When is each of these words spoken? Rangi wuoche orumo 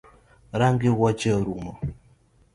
Rangi 0.59 0.89
wuoche 0.97 1.29
orumo 1.39 1.71